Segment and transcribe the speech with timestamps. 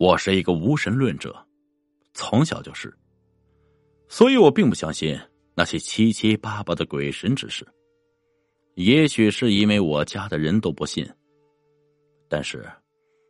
[0.00, 1.46] 我是一个无神论者，
[2.14, 2.90] 从小就是，
[4.08, 5.20] 所以我并不相信
[5.54, 7.68] 那些七七八八的鬼神之事。
[8.76, 11.06] 也许是因为我家的人都不信，
[12.30, 12.66] 但是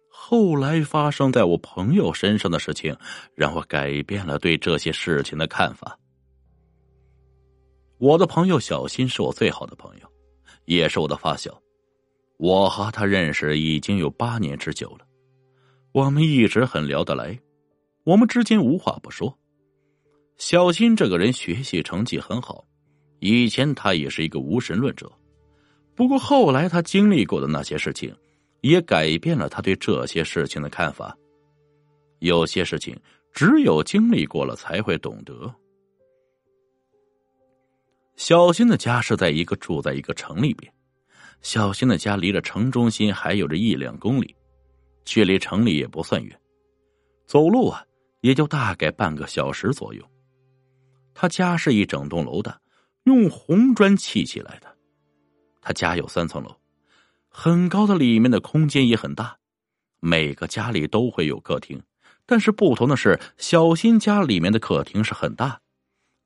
[0.09, 2.97] 后来发生在我朋友身上的事情，
[3.35, 5.99] 让我改变了对这些事情的看法。
[7.99, 10.09] 我的朋友小新是我最好的朋友，
[10.67, 11.61] 也是我的发小。
[12.37, 15.05] 我和他认识已经有八年之久了。
[15.93, 17.39] 我们一直很聊得来，
[18.05, 19.37] 我们之间无话不说。
[20.37, 22.65] 小新这个人学习成绩很好，
[23.19, 25.11] 以前他也是一个无神论者，
[25.97, 28.15] 不过后来他经历过的那些事情，
[28.61, 31.17] 也改变了他对这些事情的看法。
[32.21, 32.97] 有些事情
[33.33, 35.53] 只有经历过了才会懂得。
[38.15, 40.73] 小新的家是在一个住在一个城里边，
[41.43, 44.37] 小新的家离着城中心还有着一两公里。
[45.05, 46.41] 距离城里也不算远，
[47.27, 47.85] 走路啊
[48.21, 50.03] 也就大概半个小时左右。
[51.15, 52.61] 他家是一整栋楼的，
[53.05, 54.77] 用红砖砌起来的。
[55.61, 56.57] 他家有三层楼，
[57.29, 59.39] 很高的，里面的空间也很大。
[60.01, 61.83] 每个家里都会有客厅，
[62.25, 65.61] 但是不同的是，小新家里面的客厅是很大，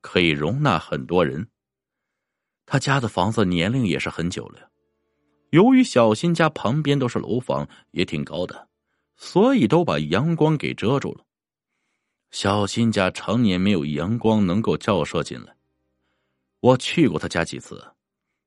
[0.00, 1.48] 可以容纳很多人。
[2.66, 4.70] 他家的房子年龄也是很久了。
[5.55, 8.66] 由于小新家旁边都是楼房，也挺高的，
[9.14, 11.24] 所以都把阳光给遮住了。
[12.33, 15.55] 小新家常年没有阳光能够照射进来。
[16.58, 17.80] 我去过他家几次，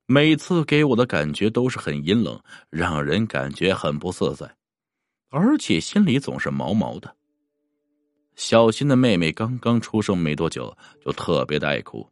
[0.05, 2.37] 每次给我的感觉都是很阴冷，
[2.69, 4.57] 让人感觉很不自在，
[5.29, 7.15] 而且心里总是毛毛的。
[8.35, 12.05] 小新的妹妹刚刚出生没多久，就特别的爱哭，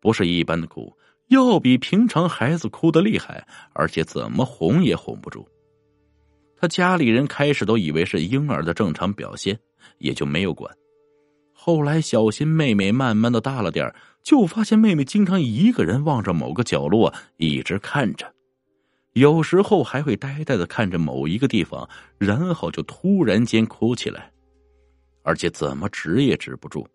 [0.00, 0.90] 不是一般的哭。
[1.28, 5.46] 要比平常孩子哭的厉害，而且怎么哄也哄不住。
[6.56, 9.58] 他家里人开始都以为是婴儿的正常表现，
[9.98, 10.72] 也就没有管。
[11.52, 18.32] 后来小新妹妹慢慢的大了点就发现妹妹经常一个人望着某个角落，一直看着，
[19.14, 24.30] 有时候还会呆呆的看着某一个地方，然后就突然间哭起来，
[25.24, 26.86] 而且怎么止也止不住。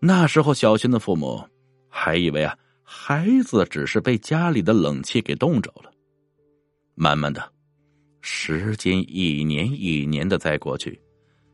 [0.00, 1.44] 那时候小新的父母
[1.90, 2.56] 还以为啊。
[2.86, 5.90] 孩子只是被家里的冷气给冻着了。
[6.94, 7.52] 慢慢的，
[8.20, 11.00] 时间一年一年的在过去，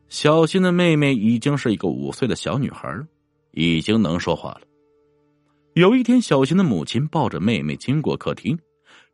[0.09, 2.95] 小新的妹妹已经是一个五岁的小女孩，
[3.51, 4.61] 已经能说话了。
[5.73, 8.59] 有一天，小新的母亲抱着妹妹经过客厅，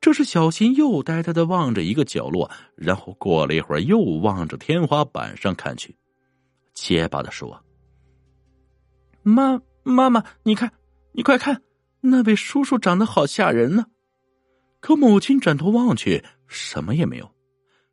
[0.02, 5.96] 这时小新又呆呆的望着一个角落，然后过了一会儿又望着天花板上看去，
[6.74, 7.64] 结巴的说
[9.22, 10.72] ：“妈，妈妈，你看，
[11.12, 11.62] 你快看。”
[12.02, 13.86] 那位叔叔长得好吓人呢，
[14.80, 17.30] 可母亲转头望去，什么也没有。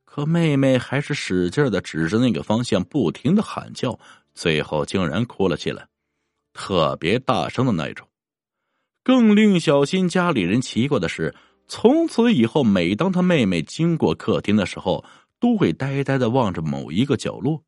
[0.05, 3.99] 可妹妹还是使劲的指着那个方向，不停的喊叫，
[4.35, 5.87] 最后竟然哭了起来，
[6.53, 8.07] 特别大声的那种。
[9.03, 11.35] 更令小新家里人奇怪的是，
[11.67, 15.05] 从此以后，每当他妹妹经过客厅的时候，
[15.41, 17.61] 都会呆呆的望着某一个角落，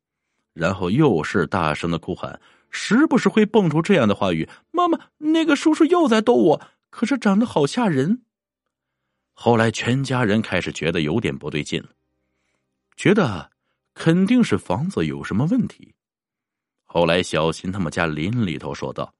[0.53, 2.39] 然后又是大声的哭喊。
[2.69, 8.23] 时不时会蹦出这样的话语：“妈妈，那个叔叔又在逗我，可是长得好吓人。”
[9.33, 11.89] 后来，全家人开始觉得有点不对劲了，
[12.95, 13.51] 觉得
[13.93, 15.93] 肯定是房子有什么问题。
[16.85, 19.13] 后来，小新他们家邻里头说道：“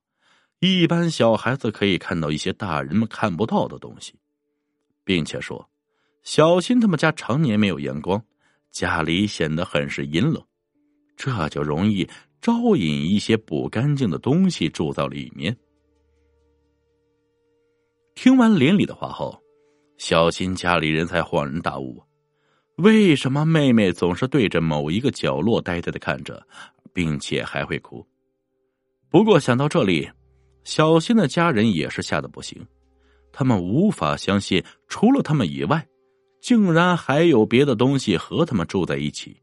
[0.59, 4.15] 一般小孩子可以看到一些大人们看不到的东西，
[5.03, 5.69] 并且说，
[6.23, 8.23] 小新他们家常年没有阳光，
[8.71, 10.43] 家里显得很是阴冷，
[11.15, 12.09] 这就容易。”
[12.41, 15.55] 招引一些不干净的东西住到里面。
[18.15, 19.39] 听完邻里的话后，
[19.97, 22.01] 小新家里人才恍然大悟：
[22.77, 26.45] 为什么妹妹总是对着某一个角落呆呆的看着，
[26.93, 28.05] 并且还会哭？
[29.09, 30.09] 不过想到这里，
[30.63, 32.65] 小新的家人也是吓得不行，
[33.31, 35.87] 他们无法相信，除了他们以外，
[36.41, 39.39] 竟然还有别的东西和他们住在一起。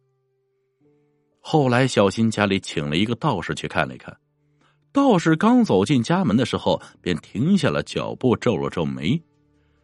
[1.46, 4.16] 后来，小新家里请了一个道士去看了一看。
[4.92, 9.22] 道士刚走进家门的时候，便停下了脚步，皱了皱眉，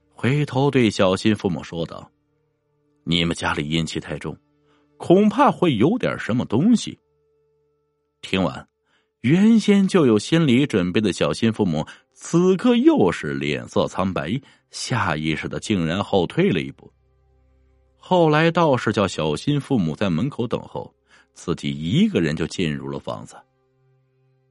[0.09, 2.11] 回头对小新父母说道
[3.05, 4.35] ：“你们家里阴气太重，
[4.97, 6.99] 恐怕会有点什么东西。”
[8.23, 8.67] 听完，
[9.21, 14.41] 原先就有心理准备的小新父母，此刻又是脸色苍白，
[14.71, 16.91] 下意识的竟然后退了一步。
[17.99, 20.91] 后来，道士叫小新父母在门口等候。
[21.43, 23.35] 自己一个人就进入了房子。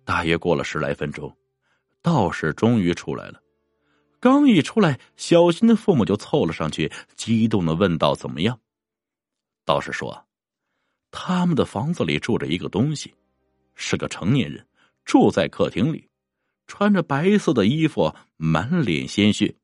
[0.04, 1.32] 大约过了十来分钟，
[2.02, 3.40] 道士终于出来了。
[4.20, 8.60] 刚一出来，小新的父母就凑了上去，激动的问道：“怎么样？”
[9.66, 10.26] 道士说
[11.12, 13.14] ：“他们的房子里住着一个东西，
[13.76, 14.66] 是个成年人，
[15.06, 16.10] 住在客厅里，
[16.66, 19.56] 穿着白色的衣服，满脸鲜血。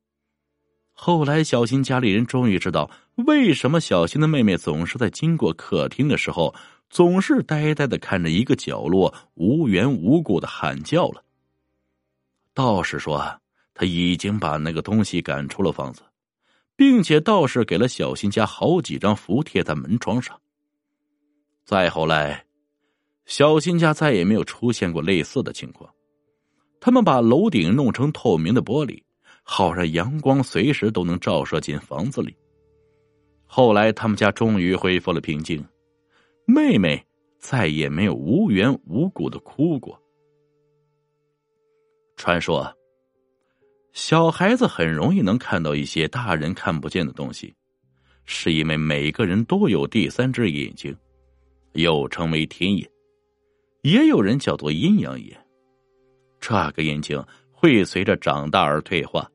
[0.93, 6.53] 后来，小新家里人终于知道为什么小新的妹妹总是在经过客厅的时候，
[6.89, 11.23] 总是呆呆的看着一个角落，无缘无故的喊叫了。
[12.53, 13.39] 道士说，
[13.73, 16.01] 他已经把那个东西赶出了房子。
[16.77, 20.37] 并且道士给了小新家好几张符贴在门窗上。
[21.63, 22.45] 再后来，
[23.25, 25.89] 小新家再也没有出现过类似的情况。
[26.81, 29.01] 他们把楼顶弄成透明的玻璃，
[29.41, 32.35] 好让阳光随时都能照射进房子里。
[33.45, 35.65] 后来，他们家终于恢复了平静，
[36.45, 37.03] 妹妹
[37.39, 39.99] 再也没有无缘无故的哭过。
[42.15, 42.75] 传说。
[43.93, 47.55] 小孩子很容易能看到一些大人看不见的东西，
[48.25, 50.93] 是因为每个人都有第三只眼睛，
[51.75, 52.85] 又称为天眼，
[53.83, 55.39] 也有人叫做阴阳眼。
[56.41, 59.31] 这个眼睛会随着长大而退化，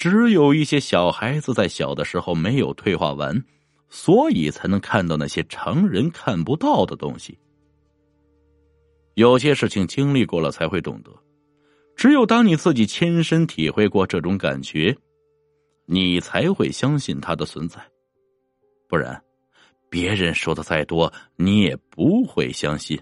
[0.00, 3.44] 只有一些小孩子在小的时候没有退化完，
[3.90, 7.38] 所以才能看到那些常人看不到的东西。
[9.12, 11.12] 有些事情经历过了才会懂得。
[11.96, 14.96] 只有当你自己亲身体会过这种感觉，
[15.84, 17.78] 你才会相信它的存在，
[18.88, 19.22] 不然，
[19.90, 22.98] 别人说的再多，你也不会相信。